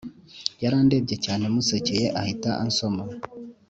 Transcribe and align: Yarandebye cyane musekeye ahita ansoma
Yarandebye 0.63 1.15
cyane 1.25 1.43
musekeye 1.53 2.05
ahita 2.19 2.49
ansoma 2.63 3.03